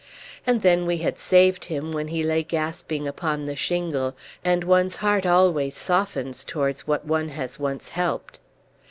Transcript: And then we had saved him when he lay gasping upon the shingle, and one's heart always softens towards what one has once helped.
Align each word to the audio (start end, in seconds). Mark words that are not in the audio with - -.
And 0.47 0.63
then 0.63 0.87
we 0.87 0.97
had 0.97 1.19
saved 1.19 1.65
him 1.65 1.91
when 1.91 2.07
he 2.07 2.23
lay 2.23 2.41
gasping 2.41 3.07
upon 3.07 3.45
the 3.45 3.55
shingle, 3.55 4.15
and 4.43 4.63
one's 4.63 4.95
heart 4.95 5.27
always 5.27 5.77
softens 5.77 6.43
towards 6.43 6.87
what 6.87 7.05
one 7.05 7.29
has 7.29 7.59
once 7.59 7.89
helped. 7.89 8.39